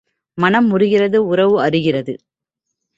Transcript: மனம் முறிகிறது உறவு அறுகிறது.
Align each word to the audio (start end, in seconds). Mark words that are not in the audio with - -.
மனம் 0.37 0.67
முறிகிறது 0.71 1.17
உறவு 1.17 1.61
அறுகிறது. 1.61 2.13